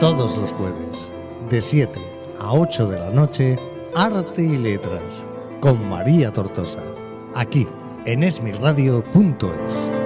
[0.00, 1.10] Todos los jueves,
[1.48, 1.98] de 7
[2.38, 3.58] a 8 de la noche,
[3.94, 5.24] Arte y Letras,
[5.60, 6.82] con María Tortosa,
[7.34, 7.66] aquí
[8.04, 10.05] en esmirradio.es.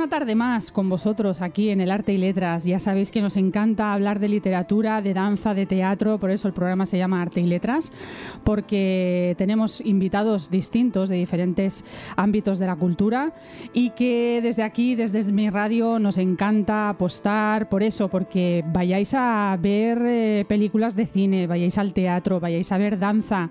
[0.00, 2.64] una tarde más con vosotros aquí en el Arte y Letras.
[2.64, 6.54] Ya sabéis que nos encanta hablar de literatura, de danza, de teatro, por eso el
[6.54, 7.92] programa se llama Arte y Letras,
[8.42, 11.84] porque tenemos invitados distintos de diferentes
[12.16, 13.34] ámbitos de la cultura
[13.74, 19.54] y que desde aquí, desde mi radio, nos encanta apostar por eso, porque vayáis a
[19.60, 23.50] ver eh, películas de cine, vayáis al teatro, vayáis a ver danza,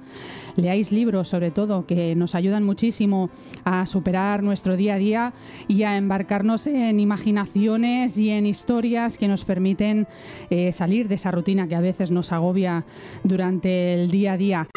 [0.55, 3.29] leáis libros sobre todo, que nos ayudan muchísimo
[3.65, 5.33] a superar nuestro día a día
[5.67, 5.95] y a
[6.39, 10.07] embarcarnos en imaginaciones y en historias que nos permiten
[10.49, 12.85] eh, salir de esa rutina que a veces nos agobia
[13.23, 14.67] durante el día a día.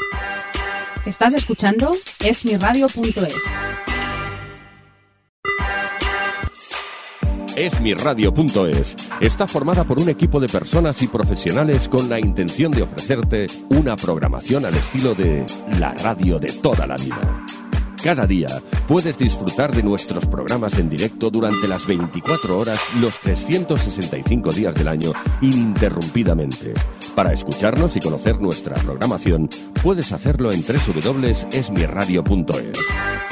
[1.07, 1.93] Estás escuchando
[2.25, 3.37] esmiradio.es.
[7.57, 13.47] Esmiradio.es está formada por un equipo de personas y profesionales con la intención de ofrecerte
[13.69, 15.45] una programación al estilo de
[15.78, 17.62] la radio de toda la vida.
[18.03, 18.49] Cada día
[18.89, 24.89] puedes disfrutar de nuestros programas en directo durante las 24 horas, los 365 días del
[24.89, 26.75] año, ininterrumpidamente.
[27.15, 29.49] Para escucharnos y conocer nuestra programación,
[29.85, 33.31] puedes hacerlo en www.esmiradio.es.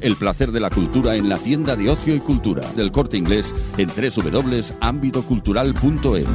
[0.00, 3.52] El placer de la cultura en la tienda de ocio y cultura del corte inglés
[3.76, 6.28] en www.ambitocultural.es.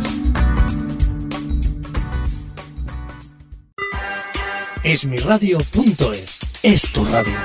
[4.84, 7.38] Esmiradio.es es tu radio.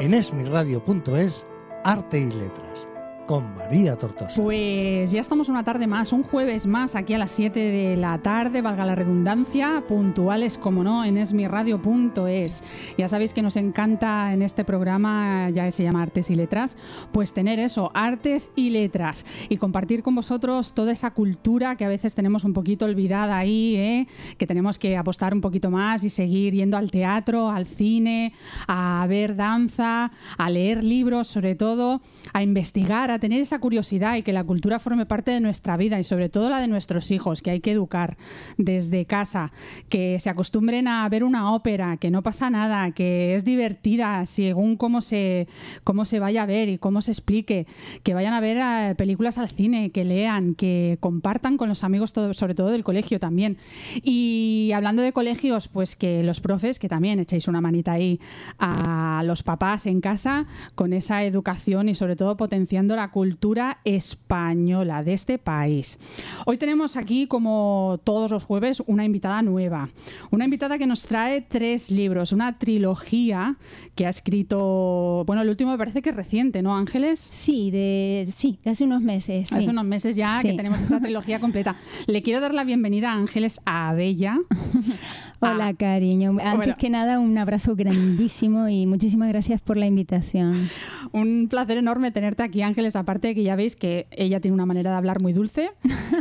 [0.00, 1.46] En esmiradio.es,
[1.84, 2.88] arte y letras,
[3.30, 4.42] con María Tortosa.
[4.42, 8.18] Pues ya estamos una tarde más, un jueves más, aquí a las 7 de la
[8.18, 12.64] tarde, valga la redundancia, puntuales como no, en esmiradio.es.
[12.98, 16.76] Ya sabéis que nos encanta en este programa, ya se llama Artes y Letras,
[17.12, 21.88] pues tener eso, artes y letras, y compartir con vosotros toda esa cultura que a
[21.88, 24.08] veces tenemos un poquito olvidada ahí, ¿eh?
[24.38, 28.32] que tenemos que apostar un poquito más y seguir yendo al teatro, al cine,
[28.66, 32.00] a ver danza, a leer libros sobre todo,
[32.32, 36.00] a investigar, a tener esa curiosidad y que la cultura forme parte de nuestra vida
[36.00, 38.16] y sobre todo la de nuestros hijos, que hay que educar
[38.56, 39.52] desde casa,
[39.88, 44.76] que se acostumbren a ver una ópera, que no pasa nada, que es divertida según
[44.76, 45.48] cómo se,
[45.84, 47.66] cómo se vaya a ver y cómo se explique,
[48.02, 52.12] que vayan a ver eh, películas al cine, que lean, que compartan con los amigos,
[52.12, 53.58] todo, sobre todo del colegio también.
[54.02, 58.20] Y hablando de colegios, pues que los profes, que también echéis una manita ahí
[58.58, 65.02] a los papás en casa con esa educación y sobre todo potenciando la cultura española
[65.02, 65.98] de este país.
[66.46, 69.90] Hoy tenemos aquí, como todos los jueves, una invitada nueva.
[70.30, 73.56] Una invitada que nos trae tres libros, una trilogía
[73.94, 77.20] que ha escrito, bueno, el último me parece que es reciente, ¿no, Ángeles?
[77.30, 79.48] Sí, de, sí, de hace unos meses.
[79.48, 79.54] sí.
[79.54, 81.76] Hace unos meses ya que tenemos esa trilogía completa.
[82.06, 84.38] Le quiero dar la bienvenida a Ángeles Abella.
[85.42, 85.74] Hola, Ah.
[85.74, 86.30] cariño.
[86.32, 86.74] Antes Bueno.
[86.78, 90.68] que nada, un abrazo grandísimo y muchísimas gracias por la invitación.
[91.12, 92.94] Un placer enorme tenerte aquí, Ángeles.
[92.94, 95.70] Aparte de que ya veis que ella tiene una manera de hablar muy dulce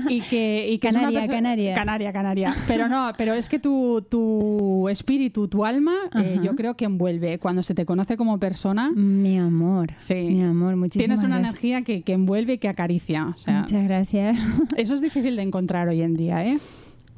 [0.10, 1.74] y que, y que es una Canaria, canaria.
[1.74, 2.56] Canaria, canaria.
[2.68, 7.40] Pero no, pero es que tu, tu espíritu, tu alma, eh, yo creo que envuelve.
[7.40, 9.92] Cuando se te conoce como persona, Mi amor.
[9.98, 10.14] Sí.
[10.16, 11.52] Mi amor, muchísimas tienes una gracias.
[11.64, 13.28] energía que, que envuelve y que acaricia.
[13.28, 14.38] O sea, Muchas gracias.
[14.78, 16.58] eso es difícil de encontrar hoy en día, ¿eh?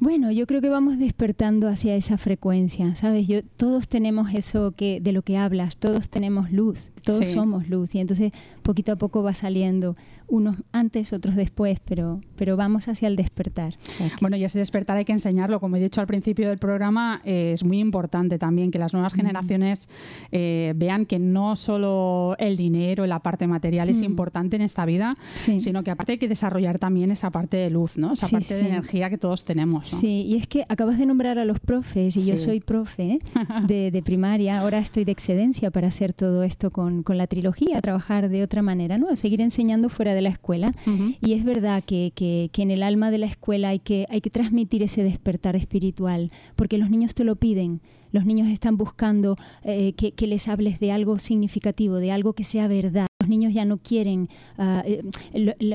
[0.04, 3.28] Bueno, yo creo que vamos despertando hacia esa frecuencia, ¿sabes?
[3.28, 7.32] Yo, todos tenemos eso que de lo que hablas, todos tenemos luz, todos Sí.
[7.32, 8.32] somos luz y entonces
[8.64, 9.96] poquito a poco va saliendo,
[10.28, 13.76] unos antes, otros después, pero, pero vamos hacia el despertar.
[13.98, 15.60] Que- Bueno, y ese despertar hay que enseñarlo.
[15.60, 19.14] Como he dicho al principio del programa, eh, es muy importante también que las nuevas
[19.14, 19.88] generaciones
[20.30, 24.04] eh, vean que no solo el dinero, la parte material es Mm.
[24.04, 25.60] importante en esta vida, Sí.
[25.60, 28.12] sino que aparte hay que desarrollar también esa parte de luz, ¿no?
[28.12, 28.66] Esa Sí, parte de sí.
[28.66, 29.92] energía que todos tenemos.
[29.92, 29.98] ¿no?
[29.98, 33.18] Sí, y es que acabas de nombrar a los profes y yo soy profe
[33.66, 37.80] de, de primaria, ahora estoy de excedencia para hacer todo esto con, con la trilogía,
[37.80, 39.14] trabajar de otra manera, ¿no?
[39.16, 40.74] Seguir enseñando fuera de la escuela.
[41.20, 44.20] Y es verdad que, que- que en el alma de la escuela hay que, hay
[44.20, 47.80] que transmitir ese despertar espiritual, porque los niños te lo piden.
[48.12, 52.44] Los niños están buscando eh, que, que les hables de algo significativo, de algo que
[52.44, 53.06] sea verdad.
[53.20, 54.28] Los niños ya no quieren
[54.58, 55.02] ah, eh,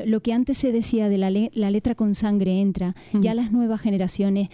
[0.06, 2.96] lo, que antes se decía de la, le- la letra con sangre entra.
[3.22, 4.50] Ya las nuevas generaciones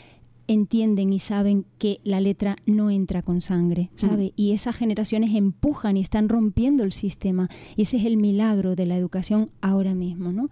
[0.48, 4.34] entienden y saben que la letra no entra con sangre, ¿sabe?
[4.36, 7.50] Y esas generaciones empujan y están rompiendo el sistema.
[7.76, 10.50] Y ese es el milagro de la educación ahora mismo, ¿no?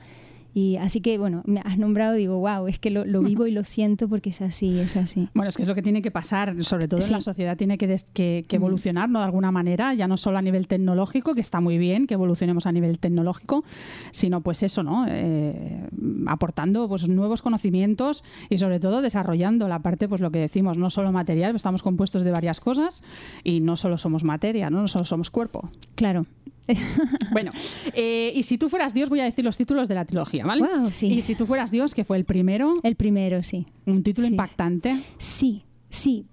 [0.53, 3.51] Y así que, bueno, me has nombrado, digo, wow, es que lo, lo vivo y
[3.51, 5.30] lo siento porque es así, es así.
[5.33, 7.13] Bueno, es que es lo que tiene que pasar, sobre todo en Sí.
[7.13, 9.19] la sociedad tiene que, des- que- que evolucionar ¿no?
[9.19, 12.65] de alguna manera, ya no solo a nivel tecnológico, que está muy bien que evolucionemos
[12.65, 13.63] a nivel tecnológico,
[14.12, 15.06] sino pues eso, ¿no?
[15.07, 15.88] Eh,
[16.27, 20.89] aportando pues nuevos conocimientos y sobre todo desarrollando la parte, pues lo que decimos, no
[20.89, 23.03] solo material, estamos compuestos de varias cosas
[23.44, 25.69] y no solo somos materia, no, no solo somos cuerpo.
[25.95, 26.25] Claro.
[27.31, 27.52] Bueno,
[27.94, 30.63] eh, y si tú fueras Dios, voy a decir los títulos de la trilogía, ¿vale?
[30.92, 31.08] Sí.
[31.08, 33.68] Y si tú fueras Dios, que fue el primero, El primero, sí.
[33.86, 34.34] un título sí.
[34.34, 34.96] impactante.
[34.96, 35.63] Sí, sí,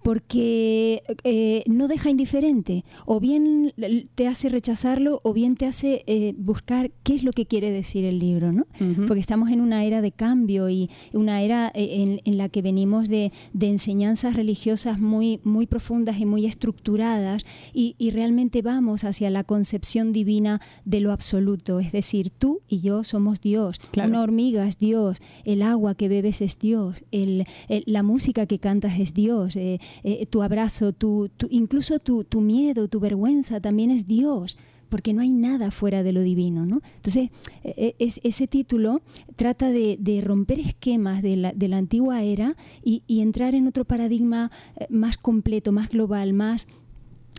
[0.03, 2.85] porque eh, no deja indiferente.
[3.07, 3.73] O bien
[4.15, 8.05] te hace rechazarlo o bien te hace eh, buscar qué es lo que quiere decir
[8.05, 8.67] el libro, ¿no?
[9.07, 12.63] Porque estamos en una era de cambio y una era eh, en, en la que
[12.63, 19.05] venimos de, de enseñanzas religiosas muy, muy profundas y muy estructuradas y, y realmente vamos
[19.05, 21.81] hacia la concepción divina de lo absoluto.
[21.81, 23.79] Es decir, tú y yo somos Dios.
[23.91, 24.11] Claro.
[24.11, 28.59] Una hormiga es Dios, el agua que bebes es Dios, el- el- la música que
[28.59, 33.91] cantas es Dios, eh, eh, tu abrazo, tu, incluso tu, tu miedo, tu vergüenza también
[33.91, 34.57] es Dios.
[34.89, 36.81] Porque no hay nada fuera de lo divino, ¿no?
[36.97, 37.29] Entonces,
[37.63, 39.03] eh, es- ese título
[39.37, 44.51] trata de, romper esquemas de la, de la antigua era y, entrar en otro paradigma
[44.89, 46.69] más completo, más global, más,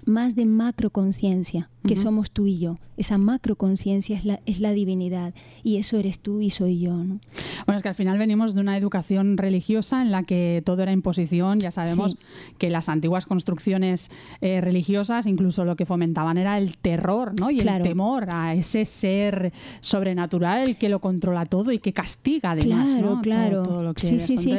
[0.06, 2.78] más de macroconciencia, que somos tú y yo.
[2.98, 6.94] Esa macroconciencia es la, es la divinidad y eso eres tú y soy yo.
[6.96, 7.20] ¿no?
[7.66, 10.92] Bueno, es que al final venimos de una educación religiosa en la que todo era
[10.94, 11.60] imposición.
[11.60, 12.18] Ya sabemos Sí.
[12.58, 14.10] que las antiguas construcciones
[14.42, 17.52] eh, religiosas incluso lo que fomentaban era el terror ¿no?
[17.52, 17.84] y Claro.
[17.84, 22.92] el temor a ese ser sobrenatural que lo controla todo y que castiga además.
[22.94, 23.22] Claro, ¿no?
[23.22, 23.64] claro.
[23.64, 24.26] Todo, todo lo que Sí, es.
[24.26, 24.54] sí, sí.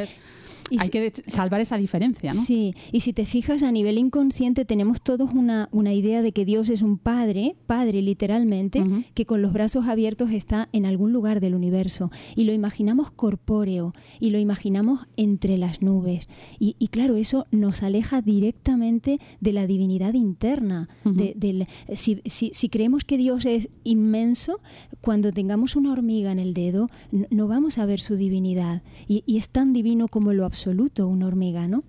[0.71, 2.41] Entonces, hay que salvar esa diferencia, ¿no?
[2.41, 6.45] Sí, y si te fijas a nivel inconsciente tenemos todos una, una idea de que
[6.45, 11.39] Dios es un padre, padre literalmente, que con los brazos abiertos está en algún lugar
[11.39, 16.27] del universo y lo imaginamos corpóreo y lo imaginamos entre las nubes.
[16.59, 20.89] Y, claro, eso nos aleja directamente de la divinidad interna.
[21.03, 24.59] del, si, si, creemos que Dios es inmenso,
[25.01, 28.83] cuando tengamos una hormiga en el dedo, no, vamos a ver su divinidad.
[29.07, 31.83] Y, es tan divino como lo absoluto, una hormiga, ¿no?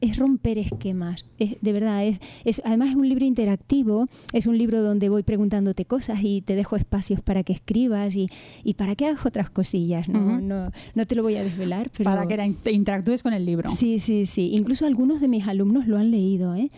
[0.00, 1.24] es, romper esquemas.
[1.38, 5.84] de verdad, es, es, además es un libro interactivo, es un libro donde voy preguntándote
[5.84, 8.28] cosas y te dejo espacios para que escribas y,
[8.62, 10.08] y para que hagas otras cosillas.
[10.08, 10.40] ¿no?
[10.40, 11.90] no, no, te lo voy a desvelar.
[11.96, 12.10] Pero...
[12.10, 13.68] Para que interactúes con el libro.
[13.68, 14.50] Sí, sí, sí.
[14.52, 16.70] Incluso algunos de mis alumnos lo han leído, ¿eh?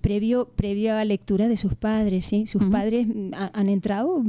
[0.00, 2.26] previo, previo a lectura de sus padres.
[2.26, 2.46] ¿sí?
[2.46, 4.22] Sus padres mm, han entrado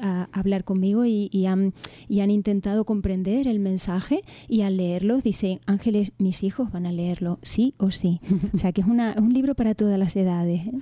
[0.00, 1.72] a, hablar conmigo y, han,
[2.08, 6.92] y han intentado comprender el mensaje y al leerlo dicen, Ángeles, mis hijos van a
[6.92, 8.20] leerlo, sí o sí.
[8.52, 10.66] O sea que es una, un libro para todas las edades.
[10.66, 10.72] ¿eh?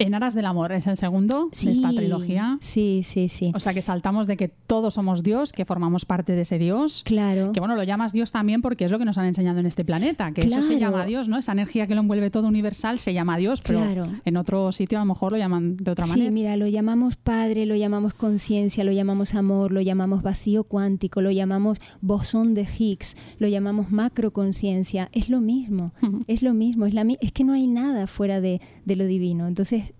[0.00, 2.58] En Aras del Amor es el segundo de esta trilogía.
[2.60, 3.52] Sí, sí, sí.
[3.54, 7.02] O sea que saltamos de que todos somos Dios, que formamos parte de ese Dios.
[7.04, 7.52] Claro.
[7.52, 9.84] Que bueno, lo llamas Dios también porque es lo que nos han enseñado en este
[9.84, 11.38] planeta, que eso se llama Dios, ¿no?
[11.38, 15.02] Esa energía que lo envuelve todo universal se llama Dios, pero en otro sitio a
[15.02, 16.26] lo mejor lo llaman de otra manera.
[16.26, 21.22] Sí, mira, lo llamamos Padre, lo llamamos conciencia, lo llamamos amor, lo llamamos vacío cuántico,
[21.22, 25.08] lo llamamos bosón de Higgs, lo llamamos macroconciencia.
[25.12, 25.92] Es lo mismo,
[26.26, 29.46] es lo mismo, es, la, es que no hay nada fuera de, de lo divino.
[29.46, 29.92] Entonces,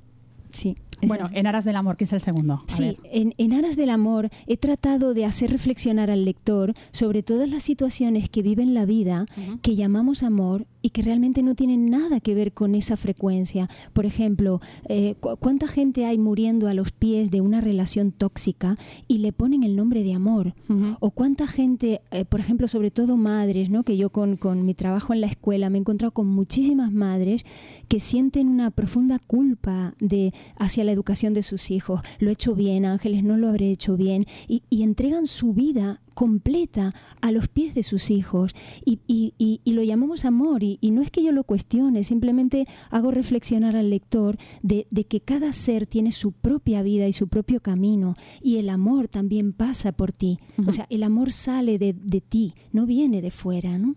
[0.52, 0.76] sí.
[1.02, 2.62] Bueno, en Aras del Amor, que es el segundo.
[2.66, 7.48] sí, en, en, Aras del Amor he tratado de hacer reflexionar al lector sobre todas
[7.48, 9.26] las situaciones que vive en la vida
[9.62, 13.68] que llamamos amor y que realmente no tienen nada que ver con esa frecuencia.
[13.92, 19.18] Por ejemplo, eh, ¿cuánta gente hay muriendo a los pies de una relación tóxica y
[19.18, 20.54] le ponen el nombre de amor?
[21.00, 23.82] O cuánta gente, eh, por ejemplo, sobre todo madres, ¿no?
[23.82, 27.44] que yo con, con mi trabajo en la escuela me he encontrado con muchísimas madres
[27.88, 32.00] que sienten una profunda culpa de hacia la educación de sus hijos.
[32.18, 34.26] Lo he hecho bien, Ángeles, no lo habré hecho bien.
[34.48, 39.00] Y, entregan su vida completa a los pies de sus hijos y,
[39.66, 44.38] lo llamamos amor y, no es que yo lo cuestione, simplemente hago reflexionar al lector
[44.62, 49.08] de, que cada ser tiene su propia vida y su propio camino y el amor
[49.08, 53.30] también pasa por ti, o sea, el amor sale de, de ti, no viene de
[53.30, 53.96] fuera, ¿no?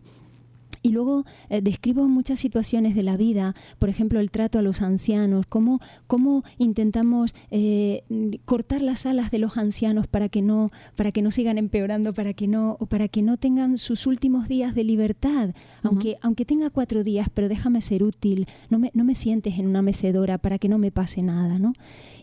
[0.81, 4.81] Y luego eh, describo muchas situaciones de la vida, por ejemplo, el trato a los
[4.81, 8.03] ancianos, cómo, cómo intentamos eh,
[8.45, 12.33] cortar las alas de los ancianos para que no, para que no sigan empeorando, para
[12.33, 16.69] que no, o para que no tengan sus últimos días de libertad, aunque, aunque tenga
[16.69, 20.59] cuatro días, pero déjame ser útil, no me, no me sientes en una mecedora para
[20.59, 21.74] que no me pase nada, ¿no?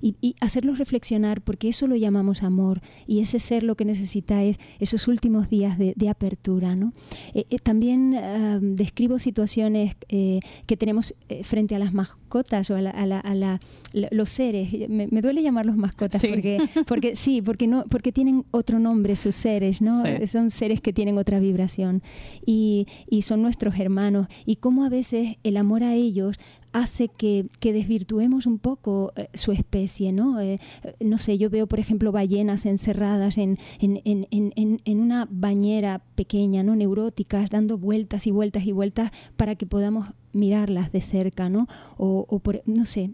[0.00, 4.58] Y, hacerlos reflexionar, porque eso lo llamamos amor, y ese ser lo que necesita es
[4.78, 6.92] esos últimos días de, apertura, ¿no?
[7.34, 8.14] Eh, también
[8.60, 13.60] describo situaciones eh, que tenemos eh, frente a las mascotas o a, la,
[13.92, 14.88] los seres.
[14.88, 19.82] Me, duele llamarlos mascotas porque, porque sí, porque no, porque tienen otro nombre sus seres,
[19.82, 20.04] ¿no?
[20.26, 22.02] Son seres que tienen otra vibración
[22.44, 24.28] y, y son nuestros hermanos.
[24.44, 26.36] Y cómo a veces el amor a ellos
[26.76, 30.40] hace que, desvirtuemos un poco eh, su especie, ¿no?
[30.40, 30.60] Eh,
[31.00, 36.76] no sé, yo veo, por ejemplo, ballenas encerradas en, en, una bañera pequeña, ¿no?
[36.76, 41.66] Neuróticas, dando vueltas y vueltas y vueltas para que podamos mirarlas de cerca, ¿no?
[41.96, 43.10] O, por, no sé,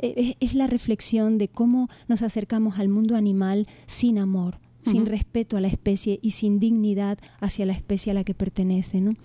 [0.00, 5.56] eh, es, la reflexión de cómo nos acercamos al mundo animal sin amor, sin respeto
[5.56, 9.16] a la especie y sin dignidad hacia la especie a la que pertenece, ¿no?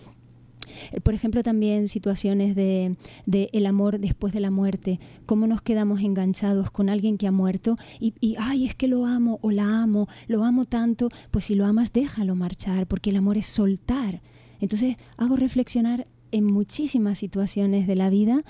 [0.92, 6.02] Eh, por ejemplo, también situaciones de, el amor después de la muerte, cómo nos quedamos
[6.02, 9.82] enganchados con alguien que ha muerto y, y, ay, es que lo amo o la
[9.82, 14.22] amo, lo amo tanto, pues si lo amas, déjalo marchar, porque el amor es soltar.
[14.60, 18.44] Entonces, hago reflexionar en muchísimas situaciones de la vida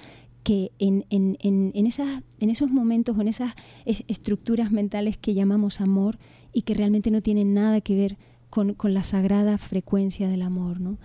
[0.44, 3.54] que en, en, en, en, esas, en esos momentos o en esas
[3.86, 6.20] estructuras mentales que llamamos amor
[6.52, 8.18] y que realmente no tienen nada que ver
[8.54, 11.00] con, con, la sagrada frecuencia del amor, ¿no?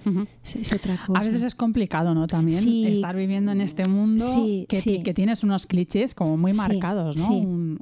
[0.44, 1.18] es, otra cosa.
[1.18, 2.26] A veces es complicado, ¿no?
[2.26, 4.22] También estar viviendo en este mundo
[4.68, 7.78] que, que, tienes unos clichés como muy marcados, ¿no?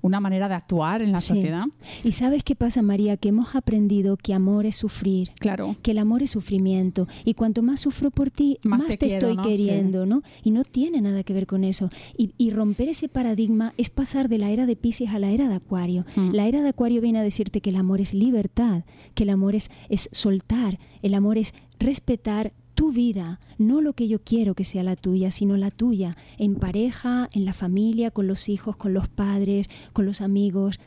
[0.00, 1.64] una manera de actuar en la sociedad.
[2.04, 5.76] Y sabes qué pasa, María, que hemos aprendido que amor es sufrir, claro.
[5.82, 10.06] que el amor es sufrimiento y cuanto más sufro por ti, más, te, estoy queriendo,
[10.06, 10.22] ¿no?
[10.42, 11.90] Y no tiene nada que ver con eso.
[12.16, 15.48] Y, y, romper ese paradigma es pasar de la era de Pisces a la era
[15.48, 16.06] de Acuario.
[16.16, 16.30] Mm.
[16.30, 18.69] La era de Acuario viene a decirte que el amor es libertad
[19.14, 24.08] que el amor es, es soltar, el amor es respetar tu vida, no lo que
[24.08, 28.26] yo quiero que sea la tuya, sino la tuya, en pareja, en la familia, con
[28.26, 30.80] los hijos, con los padres, con los amigos.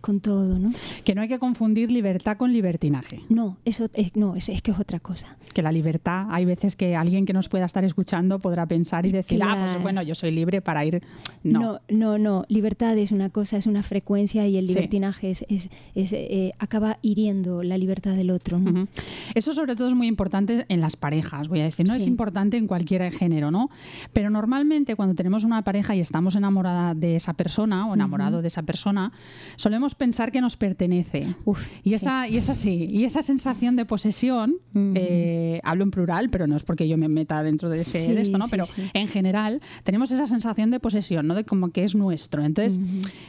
[0.00, 0.70] Con todo, ¿no?
[1.04, 3.20] Que no hay que confundir libertad con libertinaje.
[3.28, 5.36] No, eso es, no, es, es que es otra cosa.
[5.54, 9.10] Que la libertad, hay veces que alguien que nos pueda estar escuchando podrá pensar y
[9.12, 11.02] decir, ah, pues bueno, yo soy libre para ir.
[11.42, 11.60] No.
[11.60, 12.44] No, no, no.
[12.48, 14.74] Libertad es una cosa, es una frecuencia y el Sí.
[14.74, 18.58] libertinaje es, es- es, eh, acaba hiriendo la libertad del otro.
[18.58, 18.86] ¿no?
[19.34, 22.56] Eso sobre todo es muy importante en las parejas, voy a decir, no es importante
[22.56, 23.70] en cualquier género, ¿no?
[24.12, 28.48] Pero normalmente cuando tenemos una pareja y estamos enamorada de esa persona o enamorado de
[28.48, 29.12] esa persona,
[29.56, 31.34] solemos pensar que nos pertenece.
[31.44, 31.94] Uf, y sí.
[31.96, 36.56] esa, y esa sí, y esa sensación de posesión, eh, hablo en plural, pero no
[36.56, 38.44] es porque yo me meta dentro de, ese, Sí, de esto, ¿no?
[38.44, 41.34] sí, pero en general tenemos esa sensación de posesión, ¿no?
[41.34, 42.44] De como que es nuestro.
[42.44, 42.80] Entonces,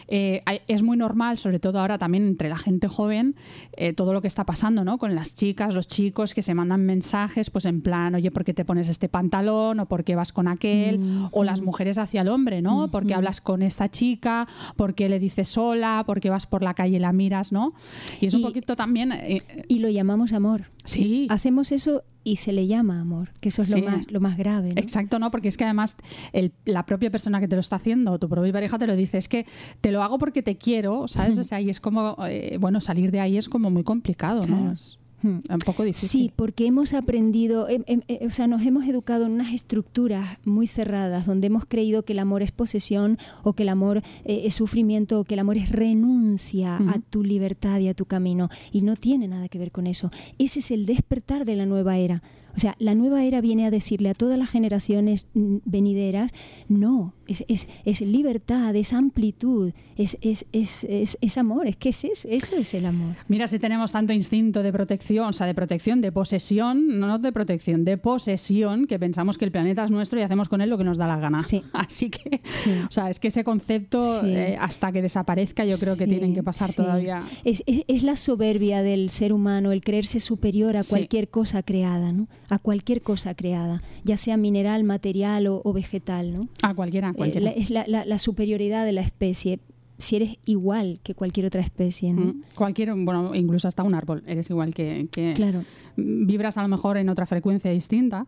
[0.07, 3.35] eh, es muy normal, sobre todo ahora también entre la gente joven,
[3.73, 4.97] eh, todo lo que está pasando, ¿no?
[4.97, 8.53] Con las chicas, los chicos que se mandan mensajes, pues en plan, oye, ¿por qué
[8.53, 9.79] te pones este pantalón?
[9.79, 10.99] ¿O por qué vas con aquel?
[11.31, 12.89] O las mujeres hacia el hombre, ¿no?
[12.91, 14.47] ¿Por qué hablas con esta chica?
[14.75, 16.03] ¿Por qué le dices hola?
[16.05, 17.74] ¿Por qué vas por la calle la miras, ¿no?
[18.20, 19.12] Y es un poquito también...
[19.13, 20.65] eh, Y lo llamamos amor.
[20.86, 21.25] sí.
[21.31, 23.81] Hacemos eso y se le llama amor, que eso es Sí.
[23.81, 24.74] lo, más, lo más grave.
[24.75, 24.81] ¿no?
[24.81, 25.31] Exacto, ¿no?
[25.31, 25.96] Porque es que además
[26.34, 28.96] el- la propia persona que te lo está haciendo, o tu propia pareja te lo
[28.96, 29.46] dice, es que
[29.79, 31.39] te lo hago porque te quiero, ¿sabes?
[31.39, 34.58] O sea, y es como, eh, bueno, salir de ahí es como muy complicado, ¿no?
[34.58, 34.72] Claro.
[34.74, 36.09] Es un poco difícil.
[36.09, 40.37] Sí, porque hemos aprendido, em- em- eh, o sea, nos hemos educado en unas estructuras
[40.45, 44.41] muy cerradas donde hemos creído que el amor es posesión o que el amor eh,
[44.45, 48.49] es sufrimiento o que el amor es renuncia a tu libertad y a tu camino.
[48.71, 50.11] Y no tiene nada que ver con eso.
[50.37, 52.21] Ese es el despertar de la nueva era.
[52.55, 56.31] O sea, la nueva era viene a decirle a todas las generaciones venideras,
[56.67, 61.89] no, es, es, es libertad, es amplitud, es, es, es, es, es amor, es que
[61.89, 63.15] es eso, eso es el amor.
[63.27, 67.31] Mira si tenemos tanto instinto de protección, o sea, de protección, de posesión, no de
[67.31, 70.77] protección, de posesión, que pensamos que el planeta es nuestro y hacemos con él lo
[70.77, 71.41] que nos da la gana.
[71.41, 71.63] Sí.
[71.74, 72.72] Así que, Sí.
[72.88, 74.27] o sea, es que ese concepto, Sí.
[74.36, 77.22] eh, hasta que desaparezca, yo creo que tienen que pasar todavía.
[77.43, 77.63] Es,
[78.03, 82.27] la soberbia del ser humano, el creerse superior a cualquier cosa creada, ¿no?
[82.51, 86.50] A cualquier cosa creada, ya sea mineral, material o, o vegetal, ¿no?
[86.62, 87.46] A cualquiera, a Eh, cualquiera.
[87.46, 89.60] la- es la, la- la superioridad de la especie.
[89.98, 92.22] Si eres igual que cualquier otra especie, ¿no?
[92.34, 95.63] Mm, Cualquier, bueno, incluso hasta un árbol, eres igual que, que- Claro.
[95.95, 98.27] Vibras a lo mejor en otra frecuencia distinta,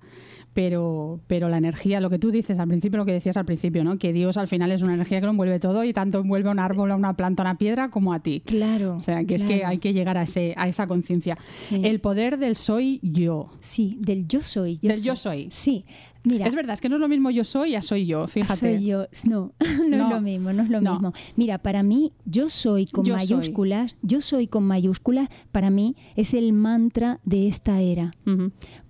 [0.53, 3.83] pero, pero la energía, lo que tú dices al principio, lo que decías al principio,
[3.83, 3.97] ¿no?
[3.97, 6.51] que Dios al final es una energía que lo envuelve todo y tanto envuelve a
[6.51, 8.41] un árbol, a una planta, a una piedra como a ti.
[8.45, 8.95] Claro.
[8.95, 11.37] O sea, que es que hay que llegar a, ese, a esa conciencia.
[11.49, 11.81] Sí.
[11.83, 13.49] El poder del soy yo.
[13.59, 14.77] Sí, del yo soy.
[14.81, 15.47] Del yo soy.
[15.51, 15.85] Sí.
[16.25, 18.55] Mira, Es verdad, es que no es lo mismo yo soy a soy yo, fíjate.
[18.77, 19.07] Soy yo.
[19.25, 20.05] No, no, No.
[20.07, 20.93] es lo mismo, no es lo No.
[20.93, 21.13] mismo.
[21.35, 23.35] Mira, para mí, yo soy con Yo soy.
[23.35, 28.13] mayúsculas, yo soy con mayúsculas, para mí es el mantra de esta era.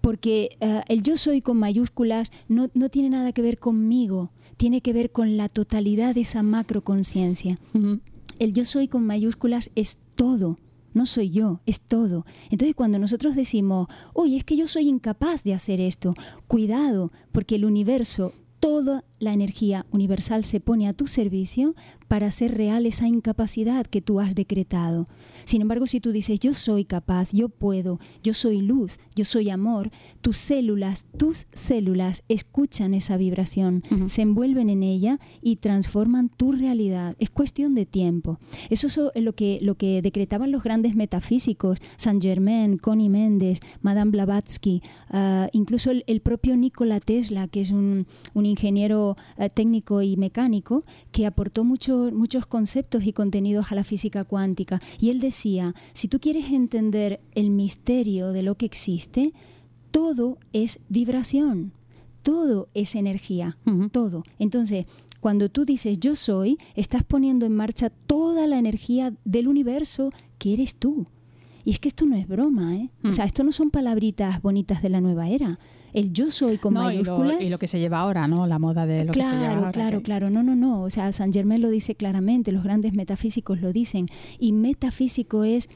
[0.01, 4.81] Porque eh, el yo soy con mayúsculas no, no tiene nada que ver conmigo, tiene
[4.81, 7.59] que ver con la totalidad de esa macroconciencia.
[7.75, 7.99] Ujú.
[8.39, 10.57] El yo soy con mayúsculas es todo.
[10.93, 12.25] No soy yo, es todo.
[12.49, 16.15] Entonces cuando nosotros decimos, oye, es que yo soy incapaz de hacer esto,
[16.47, 21.75] cuidado, porque el universo, toda la energía universal se pone a tu servicio
[22.13, 25.07] para hacer real esa incapacidad que tú has decretado.
[25.45, 29.49] Sin embargo, si tú dices, yo soy capaz, yo puedo, yo soy luz, yo soy
[29.49, 29.89] amor,
[30.21, 37.15] tus células, tus células escuchan esa vibración, se envuelven en ella y transforman tu realidad.
[37.17, 38.37] Es cuestión de tiempo.
[38.69, 44.11] Eso es lo que, lo que decretaban los grandes metafísicos, Saint Germain, Connie Méndez, Madame
[44.11, 50.03] Blavatsky, ah, incluso el, el propio Nikola Tesla, que es un, un ingeniero eh, técnico
[50.03, 54.81] y mecánico, que aportó mucho- muchos conceptos y contenidos a la física cuántica.
[54.99, 59.33] Y él decía, si tú quieres entender el misterio de lo que existe,
[59.91, 61.71] todo es vibración,
[62.23, 63.57] todo es energía,
[63.91, 64.23] todo.
[64.39, 64.85] Entonces,
[65.19, 70.53] cuando tú dices yo soy, estás poniendo en marcha toda la energía del universo que
[70.53, 71.07] eres tú.
[71.63, 72.89] Y es que esto no es broma, ¿eh?
[73.03, 73.09] Mm.
[73.09, 75.59] O sea, esto no son palabritas bonitas de la nueva era.
[75.93, 77.41] El yo soy con No, y, lo, mayúsculas.
[77.41, 78.47] y lo que se lleva ahora, ¿no?
[78.47, 80.29] La moda de lo que se lleva Claro, ahora, claro, que- claro.
[80.29, 80.81] No, no, no.
[80.81, 84.07] O sea, San Germain lo dice claramente, los grandes metafísicos lo dicen.
[84.39, 85.69] Y metafísico es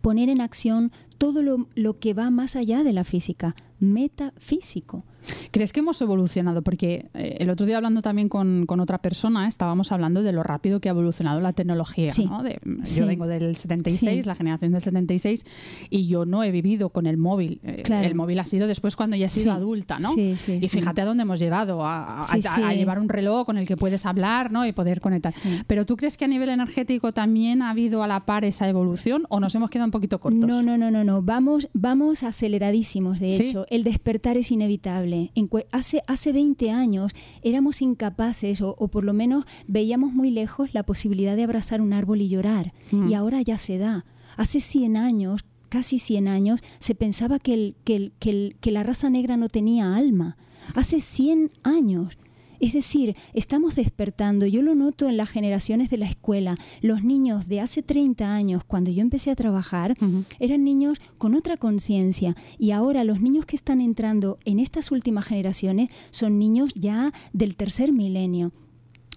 [0.00, 3.54] poner en acción todo lo, lo que va más allá de la física.
[3.80, 5.04] Metafísico.
[5.50, 6.62] ¿Crees que hemos evolucionado?
[6.62, 10.42] Porque eh, el otro día hablando también con, con otra persona estábamos hablando de lo
[10.42, 12.10] rápido que ha evolucionado la tecnología.
[12.10, 12.26] Sí.
[12.26, 12.42] ¿no?
[12.42, 13.00] De- Sí.
[13.00, 14.28] Yo vengo del 76, Sí.
[14.28, 15.44] la generación del 76,
[15.90, 17.60] y yo no he vivido con el móvil.
[17.62, 18.06] Eh, Claro.
[18.06, 20.10] El móvil ha sido después cuando ya he sido adulta, ¿no?
[20.12, 23.66] Sí, sí, y fíjate a dónde hemos llevado, a, a- llevar un reloj con el
[23.66, 24.66] que puedes hablar ¿no?
[24.66, 25.32] y poder conectar.
[25.66, 29.24] Pero ¿tú crees que a nivel energético también ha habido a la par esa evolución
[29.28, 30.40] o nos hemos quedado un poquito cortos?
[30.48, 31.22] No, no, no, no, no.
[31.22, 33.66] Vamos, vamos aceleradísimos, de hecho.
[33.70, 35.17] El despertar es inevitable.
[35.34, 35.68] Increíble.
[35.72, 41.36] hace, hace 20 años éramos incapaces, o, por lo menos veíamos muy lejos la posibilidad
[41.36, 42.72] de abrazar un árbol y llorar.
[42.90, 44.04] Y ahora ya se da.
[44.36, 49.10] Hace 100 años, casi 100 años, se pensaba que, el, que, el, que la raza
[49.10, 50.36] negra no tenía alma.
[50.74, 52.18] Hace 100 años
[52.60, 57.48] es decir, estamos despertando, yo lo noto en las generaciones de la escuela, los niños
[57.48, 59.96] de hace 30 años, cuando yo empecé a trabajar,
[60.38, 65.26] eran niños con otra conciencia y ahora los niños que están entrando en estas últimas
[65.26, 68.52] generaciones son niños ya del tercer milenio.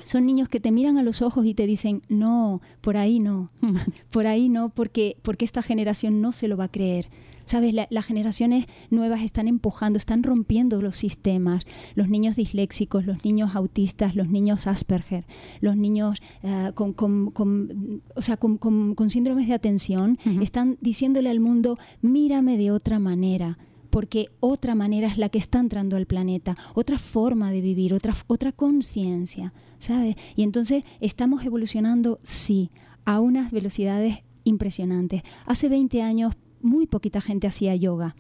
[0.04, 3.52] Son niños que te miran a los ojos y te dicen, no, por ahí no,
[4.10, 7.10] por ahí no, porque, porque esta generación no se lo va a creer.
[7.46, 7.74] ¿Sabes?
[7.74, 11.66] las generaciones nuevas están empujando, están rompiendo los sistemas.
[11.96, 15.26] Los niños disléxicos, los niños autistas, los niños Asperger,
[15.60, 16.96] los niños eh, con,
[18.16, 23.58] o sea, con, síndromes de atención, están diciéndole al mundo, mírame de otra manera
[23.90, 28.16] porque otra manera es la que está entrando al planeta, otra forma de vivir, otra,
[28.28, 30.16] otra conciencia, ¿sabes?
[30.38, 32.72] Y entonces estamos evolucionando, sí,
[33.06, 35.24] a unas velocidades impresionantes.
[35.46, 38.16] Hace 20 años muy poquita gente hacía yoga.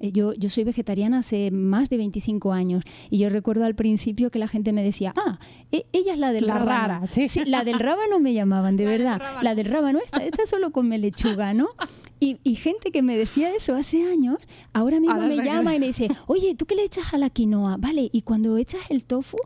[0.00, 4.30] Eh, yo, yo soy vegetariana hace más de 25 años y yo recuerdo al principio
[4.30, 5.38] que la gente me decía, ah,
[5.72, 7.26] e, ella es la del la Rara, sí.
[7.46, 9.20] La del rábano me llamaban, de verdad.
[9.42, 11.68] la del rábano, esta, esta solo come lechuga, ¿no?
[12.20, 14.38] Y, gente que me decía eso hace años,
[14.72, 17.76] ahora mismo me llama y me dice, oye, ¿tú qué le echas a la quinoa?
[17.76, 19.36] Vale, y cuando echas el tofu,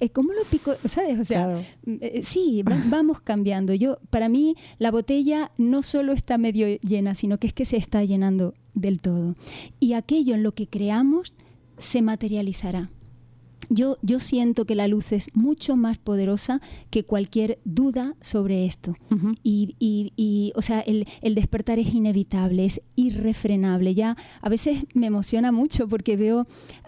[0.00, 0.74] eh, ¿cómo lo pico?
[0.88, 1.20] ¿Sabes?
[1.20, 3.72] O sea, mm, eh, sí, vamos cambiando.
[3.72, 7.76] Yo, para mí, la botella no solo está medio llena, sino que es que se
[7.76, 9.36] está llenando del todo.
[9.78, 11.36] Y aquello en lo que creamos
[11.76, 12.90] se materializará.
[13.68, 18.96] Yo, yo, siento que la luz es mucho más poderosa que cualquier duda sobre esto.
[19.42, 23.94] y, y, o sea, el, el, despertar es inevitable, es irrefrenable.
[23.94, 26.46] Ya a veces me emociona mucho porque veo,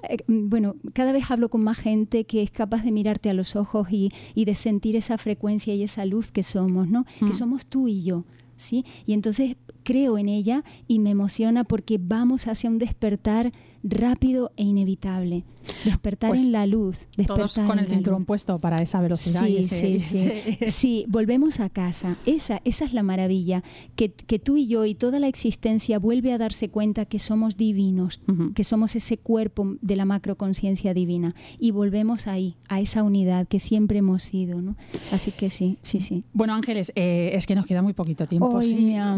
[0.09, 3.57] eh, bueno, cada vez hablo con más gente que es capaz de mirarte a los
[3.57, 7.05] ojos y, y de sentir esa frecuencia y esa luz que somos, ¿no?
[7.27, 8.25] Que somos tú y yo.
[8.59, 8.87] ¿Sí?
[9.05, 9.57] Y entonces
[9.87, 13.53] creo en ella y me emociona porque vamos hacia un despertar
[13.89, 15.45] rápido e inevitable.
[15.85, 17.07] Despertar pues en la luz.
[17.17, 19.43] Despertar todos con el cinturón puesto para esa velocidad.
[19.45, 20.31] Sí, sí, sí.
[20.69, 22.17] sí, volvemos a casa.
[22.27, 23.63] Esa, esa es la maravilla.
[23.95, 27.57] Que, que, tú y yo y toda la existencia vuelve a darse cuenta que somos
[27.57, 28.21] divinos,
[28.55, 31.35] que somos ese cuerpo de la macroconciencia divina.
[31.59, 34.61] Y volvemos ahí, a esa unidad que siempre hemos sido.
[34.61, 34.77] ¿no?
[35.13, 36.25] Así que sí, sí, sí.
[36.33, 38.61] Bueno, Ángeles, eh, es que nos queda muy poquito tiempo.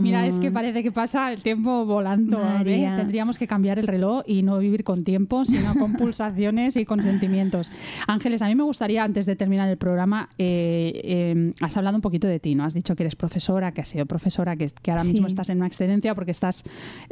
[0.00, 2.36] Mira, es que parece que pasa el tiempo volando.
[2.66, 2.92] ¿eh?
[2.96, 7.00] Tendríamos que cambiar el reloj y no vivir con tiempo, sino con pulsaciones y con
[7.00, 7.70] sentimientos.
[8.08, 12.02] Ángeles, a mí me gustaría, antes de terminar el programa, eh, eh, has hablado un
[12.02, 12.64] poquito de ti, ¿no?
[12.64, 15.68] Has dicho que eres profesora, que has sido profesora, que, ahora mismo estás en una
[15.68, 16.64] excedencia porque estás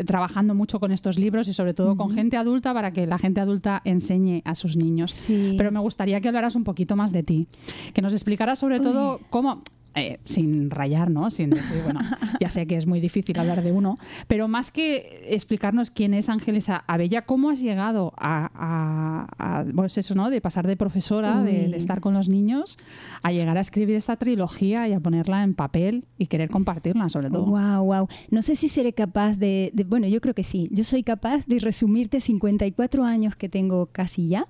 [0.04, 3.40] trabajando mucho con estos libros y sobre todo con gente adulta para que la gente
[3.40, 5.28] adulta enseñe a sus niños.
[5.56, 7.46] Pero me gustaría que hablaras un poquito más de ti,
[7.94, 9.62] que nos explicaras sobre todo cómo
[9.98, 11.30] eh, sin rayar, ¿no?
[11.30, 12.00] Sin decir, bueno,
[12.40, 16.28] ya sé que es muy difícil hablar de uno, pero más que explicarnos quién es
[16.28, 19.26] Ángeles Abella, ¿cómo has llegado a,
[19.74, 20.28] pues eso, ¿no?
[20.28, 22.76] De pasar de profesora, de, estar con los niños,
[23.22, 27.30] a llegar a escribir esta trilogía y a ponerla en papel y querer compartirla, sobre
[27.30, 27.46] todo.
[27.46, 28.08] Wow, wow.
[28.30, 30.68] No sé si seré capaz de, bueno, yo creo que sí.
[30.72, 34.46] Yo soy capaz de resumirte 54 años que tengo casi ya.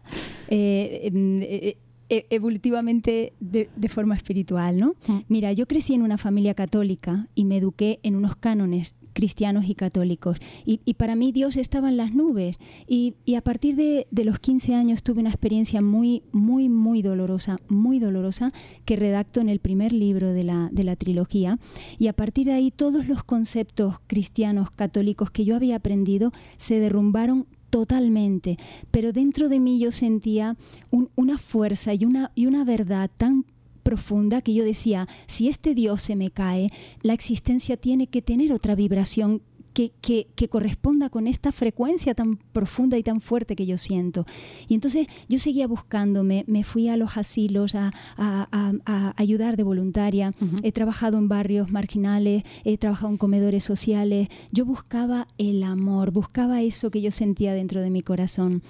[0.49, 4.95] Eh, eh, e, evolutivamente de, forma espiritual, ¿no?
[5.07, 5.19] Mm.
[5.29, 9.75] Mira, yo crecí en una familia católica y me eduqué en unos cánones cristianos y
[9.75, 10.37] católicos.
[10.67, 12.59] Y, para mí Dios estaba en las nubes.
[12.87, 17.99] Y, a partir de, los 15 años tuve una experiencia muy, muy, muy dolorosa, muy
[17.99, 18.53] dolorosa,
[18.85, 21.59] que redacto en el primer libro de la, de la trilogía.
[21.99, 26.79] Y a partir de ahí todos los conceptos cristianos, católicos que yo había aprendido se
[26.79, 28.57] derrumbaron totalmente,
[28.91, 30.57] pero dentro de mí yo sentía
[31.15, 33.45] una fuerza y una, y una verdad tan
[33.83, 36.71] profunda que yo decía, si este Dios se me cae,
[37.03, 39.43] la existencia tiene que tener otra vibración
[39.77, 44.25] que, corresponda con esta frecuencia tan profunda y tan fuerte que yo siento.
[44.69, 47.93] Y entonces yo seguía buscándome, me fui a los asilos a,
[49.17, 55.29] ayudar de voluntaria, he trabajado en barrios marginales, he trabajado en comedores sociales, yo buscaba
[55.37, 58.63] el amor, buscaba eso que yo sentía dentro de mi corazón.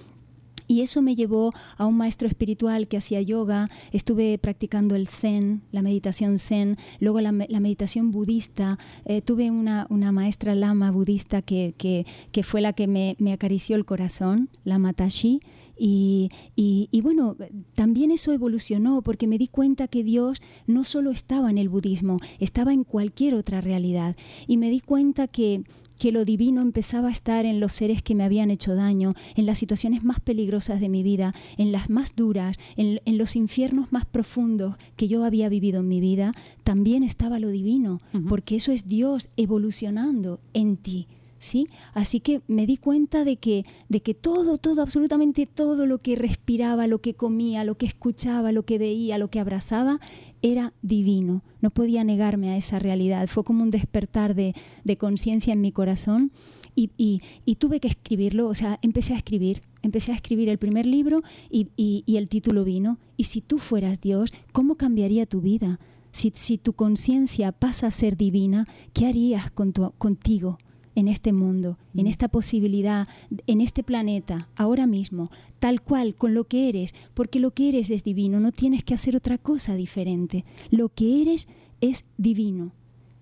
[0.67, 5.63] Y eso me llevó a un maestro espiritual que hacía yoga, estuve practicando el zen,
[5.73, 12.05] la meditación zen, luego la, meditación budista, eh, tuve una, maestra lama budista que,
[12.43, 15.41] fue la que me, acarició el corazón, la Matashi,
[15.79, 17.37] y, y, bueno,
[17.75, 22.19] también eso evolucionó porque me di cuenta que Dios no solo estaba en el budismo,
[22.41, 24.17] estaba en cualquier otra realidad.
[24.47, 25.65] Y me di cuenta que
[25.99, 29.47] que lo divino empezaba a estar en los seres que me habían hecho daño, en
[29.47, 33.93] las situaciones más peligrosas de mi vida, en las más duras, en, en los infiernos
[33.93, 36.33] más profundos que yo había vivido en mi vida,
[36.65, 41.09] también estaba lo divino, porque eso es Dios evolucionando en ti.
[41.39, 41.69] ¿Sí?
[41.93, 46.17] Así que me di cuenta de que, de que todo, todo, absolutamente todo lo que
[46.17, 50.01] respiraba, lo que comía, lo que escuchaba, lo que veía, lo que abrazaba,
[50.41, 51.43] era divino.
[51.61, 53.29] No podía negarme a esa realidad.
[53.29, 56.33] Fue como un despertar de, de conciencia en mi corazón
[56.75, 58.49] y, y, y, tuve que escribirlo.
[58.49, 59.63] O sea, empecé a escribir.
[59.83, 62.99] Empecé a escribir el primer libro y, y el título vino.
[63.17, 65.81] Y si tú fueras Dios, ¿cómo cambiaría tu vida?
[66.13, 70.59] Si, si tu conciencia pasa a ser divina, ¿qué harías con tu, contigo?
[70.97, 73.07] En este mundo, en esta posibilidad,
[73.47, 75.31] en este planeta, ahora mismo,
[75.61, 78.95] tal cual, con lo que eres, porque lo que eres es divino, no tienes que
[78.95, 80.45] hacer otra cosa diferente.
[80.71, 81.49] Lo que eres
[81.81, 82.73] es divino.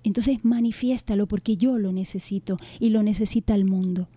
[0.05, 4.09] Entonces manifiéstalo porque yo lo necesito y lo necesita el mundo.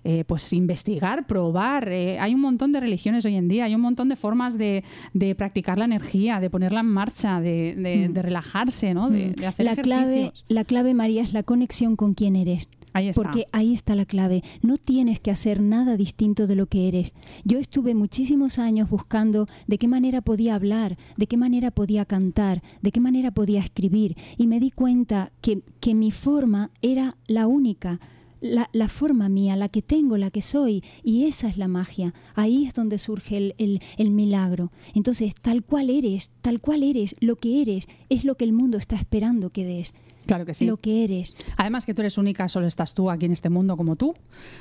[0.03, 1.89] eh, pues investigar, probar.
[1.89, 4.83] Eh, hay un montón de religiones hoy en día, hay un montón de formas de,
[5.13, 9.09] de practicar la energía, de ponerla en marcha, de, de, de relajarse, ¿no?
[9.09, 12.69] De, hacer la clave, la clave, María, es la conexión con quién eres.
[12.93, 13.21] Ahí está.
[13.21, 14.43] Porque ahí está la clave.
[14.61, 17.13] No tienes que hacer nada distinto de lo que eres.
[17.45, 22.61] Yo estuve muchísimos años buscando de qué manera podía hablar, de qué manera podía cantar,
[22.81, 24.17] de qué manera podía escribir.
[24.37, 27.99] Y me di cuenta que, que mi forma era la única.
[28.41, 32.13] La, la, forma mía, la que tengo, la que soy, y esa es la magia.
[32.35, 34.71] Ahí es donde surge el, el, el, milagro.
[34.95, 38.77] Entonces, tal cual eres, tal cual eres, lo que eres, es lo que el mundo
[38.77, 39.93] está esperando que des.
[40.25, 40.65] Claro que sí.
[40.65, 41.35] Lo que eres.
[41.57, 44.15] Además que tú eres única, solo estás tú aquí en este mundo como tú.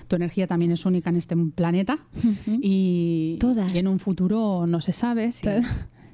[0.08, 1.98] Tu energía también es única en este planeta.
[2.14, 2.58] Uh -huh.
[2.62, 3.74] y, Todas.
[3.74, 5.46] y en un futuro no se sabe si...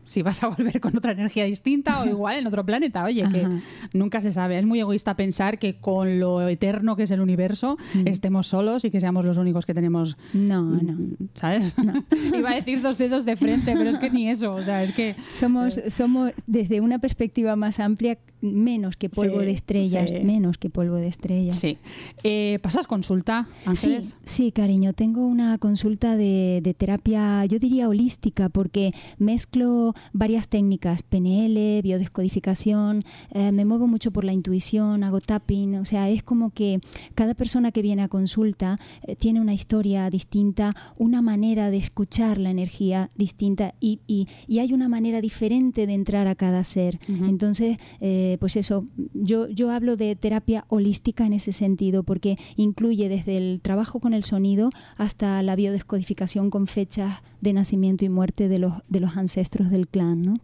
[0.06, 3.04] si vas a volver con otra energía distinta o igual en otro planeta.
[3.04, 3.32] Oye, Ajá.
[3.32, 3.46] que
[3.92, 4.58] nunca se sabe.
[4.58, 8.06] Es muy egoísta pensar que con lo eterno que es el universo mm.
[8.06, 10.16] estemos solos y que seamos los únicos que tenemos.
[10.32, 10.96] No, no.
[11.34, 11.76] ¿Sabes?
[11.78, 12.04] No.
[12.38, 14.54] Iba a decir dos dedos de frente, pero es que ni eso.
[14.54, 15.16] O sea, es que.
[15.32, 15.90] Somos, eh...
[15.90, 20.10] somos desde una perspectiva más amplia, menos que polvo sí, de estrellas.
[20.10, 20.24] Sí.
[20.24, 21.58] Menos que polvo de estrellas.
[21.58, 21.78] Sí.
[22.22, 24.16] Eh, ¿Pasas consulta, Ángeles?
[24.24, 24.92] Sí, sí, cariño.
[24.92, 33.04] Tengo una consulta de, de terapia, yo diría holística, porque mezclo varias técnicas, PNL, biodescodificación,
[33.30, 36.80] eh, me muevo mucho por la intuición, hago tapping, o sea, es como que
[37.14, 42.38] cada persona que viene a consulta eh, tiene una historia distinta, una manera de escuchar
[42.38, 46.98] la energía distinta y, y, y hay una manera diferente de entrar a cada ser.
[47.08, 47.28] Uh -huh.
[47.28, 53.08] Entonces, eh, pues eso, yo, yo hablo de terapia holística en ese sentido, porque incluye
[53.08, 58.48] desde el trabajo con el sonido hasta la biodescodificación con fechas de nacimiento y muerte
[58.48, 60.34] de los, de los ancestros del del clan, ¿no?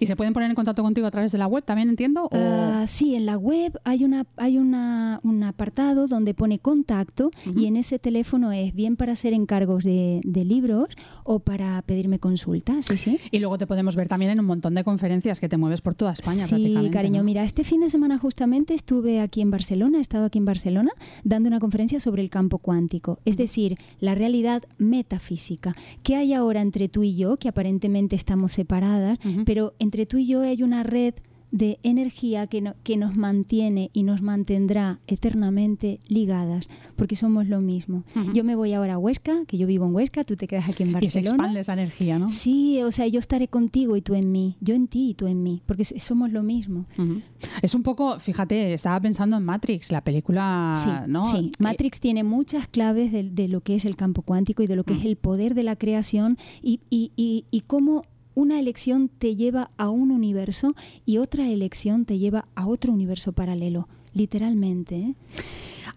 [0.00, 2.24] ¿Y se pueden poner en contacto contigo a través de la web también, entiendo?
[2.24, 7.30] o- Ah, sí, en la web hay una hay una, un apartado donde pone contacto
[7.56, 10.88] y en ese teléfono es bien para hacer encargos de, de libros
[11.24, 13.18] o para pedirme consultas, sí, sí.
[13.30, 15.94] Y luego te podemos ver también en un montón de conferencias que te mueves por
[15.94, 16.90] toda España Sí, prácticamente.
[16.92, 17.24] cariño, ¿no?
[17.24, 20.90] mira, este fin de semana justamente estuve aquí en Barcelona, he estado aquí en Barcelona
[21.24, 25.74] dando una conferencia sobre el campo cuántico, es decir, la realidad metafísica.
[26.02, 29.44] ¿Qué hay ahora entre tú y yo, que aparentemente estamos separadas, Ujú.
[29.44, 31.14] pero entre tú y yo hay una red
[31.50, 37.62] de energía que, no- que nos mantiene y nos mantendrá eternamente ligadas, porque somos lo
[37.62, 38.04] mismo.
[38.14, 38.34] Ujú.
[38.34, 40.82] Yo me voy ahora a Huesca, que yo vivo en Huesca, tú te quedas aquí
[40.82, 41.30] en Y se Barcelona.
[41.30, 42.28] expande esa energía, ¿no?
[42.28, 45.26] Sí, o sea, yo estaré contigo y tú en mí, yo en ti y tú
[45.26, 46.84] en mí, porque somos lo mismo.
[46.98, 47.22] Ujú.
[47.62, 51.24] Es un poco, fíjate, estaba pensando en Matrix, la película, sí, ¿no?
[51.24, 51.36] sí.
[51.46, 54.76] Eh, Matrix tiene muchas claves de, de lo que es el campo cuántico y de
[54.76, 54.98] lo que Mm.
[54.98, 58.02] es el poder de la creación y, y, y, y cómo
[58.38, 63.32] una elección te lleva a un universo y otra elección te lleva a otro universo
[63.32, 65.14] paralelo, literalmente.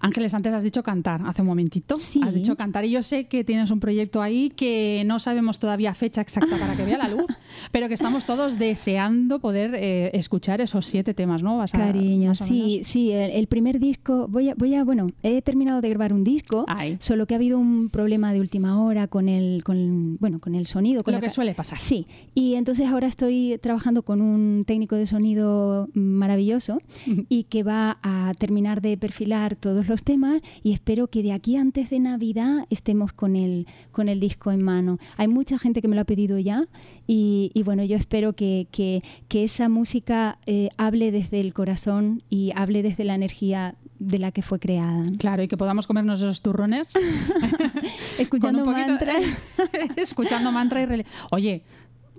[0.03, 1.95] Ángeles, antes has dicho cantar, hace un momentito.
[1.95, 2.21] Sí.
[2.23, 5.93] Has dicho cantar y yo sé que tienes un proyecto ahí que no sabemos todavía
[5.93, 7.27] fecha exacta para que vea la luz,
[7.71, 11.57] pero que estamos todos deseando poder eh, escuchar esos siete temas, ¿no?
[11.59, 15.39] Vas a- Cariño, sí, sí, el, el primer disco, voy a, voy a, bueno, he
[15.43, 16.97] terminado de grabar un disco, Ay.
[16.99, 20.65] solo que ha habido un problema de última hora con el, con, bueno, con el
[20.65, 21.03] sonido.
[21.03, 21.77] Con Lo que suele pasar.
[21.77, 26.79] Sí, y entonces ahora estoy trabajando con un técnico de sonido maravilloso
[27.29, 31.55] y que va a terminar de perfilar todos los temas y espero que de aquí
[31.55, 34.97] antes de Navidad estemos con el, con el disco en mano.
[35.17, 36.67] Hay mucha gente que me lo ha pedido ya
[37.07, 42.23] y, y bueno, yo espero que, que- que esa música eh, hable desde el corazón
[42.29, 45.05] y hable desde la energía de la que fue creada.
[45.19, 46.93] Claro, y que podamos comernos esos turrones.
[48.17, 49.23] Escuchando poquito- mantras.
[49.95, 51.63] escuchando mantra y Oye,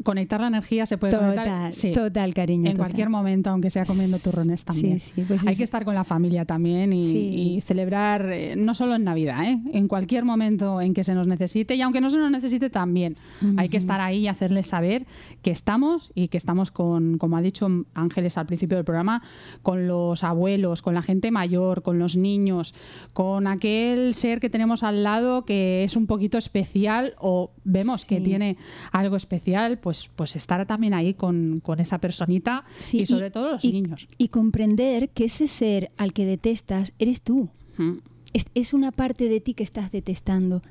[0.02, 2.66] conectar la energía se puede conectar Total, sí, total, cariño.
[2.66, 2.86] en total.
[2.86, 4.98] cualquier momento, aunque sea comiendo turrones también.
[4.98, 8.94] Sí, sí, pues Hay que estar con la familia también y, celebrar, eh, no solo
[8.94, 9.60] en Navidad, ¿eh?
[9.72, 13.16] en cualquier momento en que se nos necesite y aunque no se nos necesite también.
[13.56, 15.06] Hay que estar ahí y hacerles saber
[15.42, 19.22] que estamos y que estamos con, como ha dicho Ángeles al principio del programa,
[19.62, 22.74] con los abuelos, con la gente mayor, con los niños,
[23.12, 28.20] con aquel ser que tenemos al lado que es un poquito especial o vemos que
[28.20, 28.56] tiene
[28.90, 33.52] algo especial, pues, pues estar también ahí con, con esa personita Sí, y sobre todo
[33.52, 34.08] los y- niños.
[34.16, 37.50] Y comprender que ese ser al que detestas eres tú.
[37.76, 37.98] Mm.
[38.32, 40.62] Es, es una parte de ti que estás detestando.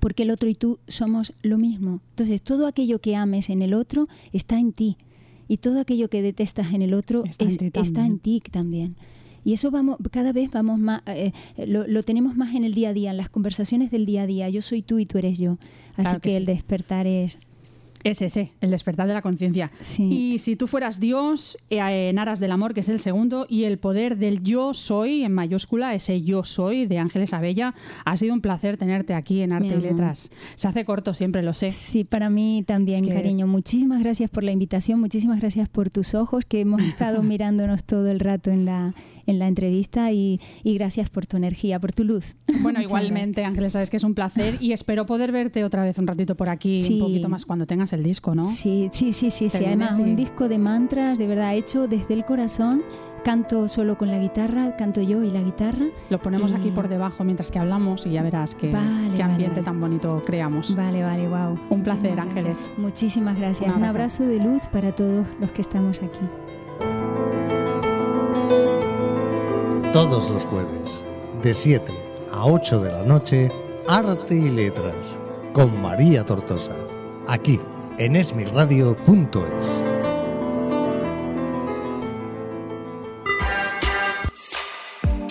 [0.00, 2.00] Porque el otro y tú somos lo mismo.
[2.10, 4.96] Entonces, todo aquello que ames en el otro está en ti.
[5.48, 8.06] Y todo aquello que detestas en el otro Está en ti está también.
[8.12, 8.96] en ti también.
[9.44, 11.32] Y eso vamos, cada vez vamos más, eh,
[11.66, 14.26] lo, lo tenemos más en el día a día, en las conversaciones del día a
[14.26, 14.48] día.
[14.48, 15.58] Yo soy tú y tú eres yo.
[15.94, 16.36] Así Claro que que, sí.
[16.36, 17.38] el despertar es.
[18.04, 19.70] Es ese, el despertar de la conciencia.
[19.80, 20.02] Sí.
[20.34, 23.64] Y si tú fueras Dios, eh, en Aras del Amor, que es el segundo, y
[23.64, 28.34] el poder del yo soy, en mayúscula, ese yo soy de Ángeles Abella, ha sido
[28.34, 29.82] un placer tenerte aquí en Arte y amor.
[29.82, 30.30] Letras.
[30.56, 31.70] Se hace corto, siempre lo sé.
[31.70, 33.46] Sí, para mí también, Es que- cariño.
[33.46, 38.08] Muchísimas gracias por la invitación, muchísimas gracias por tus ojos, que hemos estado mirándonos todo
[38.10, 38.94] el rato en la,
[39.26, 42.34] en la entrevista y, y gracias por tu energía, por tu luz.
[42.60, 46.06] Bueno, igualmente, Ángeles, sabes que es un placer y espero poder verte otra vez un
[46.06, 46.94] ratito por aquí, Sí.
[46.94, 48.46] un poquito más cuando tengas el disco, ¿no?
[48.46, 49.64] Sí, sí, sí, sí, sí.
[49.64, 52.82] Además, un disco de mantras, de verdad, hecho desde el corazón.
[53.24, 55.86] Canto solo con la guitarra, canto yo y la guitarra.
[56.10, 59.22] Lo ponemos Y- aquí por debajo mientras que hablamos y ya verás qué, Vale, qué
[59.22, 59.64] vale, ambiente vale.
[59.64, 60.74] tan bonito creamos.
[60.74, 61.56] Vale, vale, wow.
[61.70, 62.72] Un placer, Ángeles.
[62.78, 63.72] Muchísimas gracias.
[63.76, 66.18] Un abrazo de luz para todos los que estamos aquí.
[69.92, 71.04] Todos los jueves,
[71.42, 71.92] de 7
[72.30, 73.52] a 8 de la noche,
[73.86, 75.18] Arte y Letras,
[75.52, 76.74] con María Tortosa,
[77.28, 77.60] aquí
[77.98, 79.82] en esmirradio.es.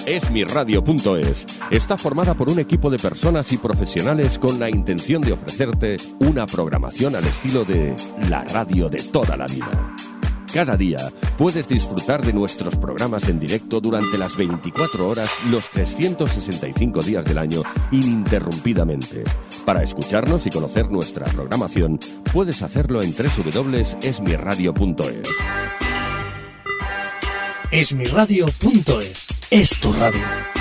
[0.05, 5.95] Esmirradio.es está formada por un equipo de personas y profesionales con la intención de ofrecerte
[6.19, 7.95] una programación al estilo de
[8.29, 9.95] la radio de toda la vida.
[10.53, 10.99] Cada día
[11.37, 17.37] puedes disfrutar de nuestros programas en directo durante las 24 horas, los 365 días del
[17.37, 19.23] año, ininterrumpidamente.
[19.65, 21.97] Para escucharnos y conocer nuestra programación,
[22.33, 25.29] puedes hacerlo en www.esmirradio.es.
[27.71, 30.60] Esmirradio.es es tu radio.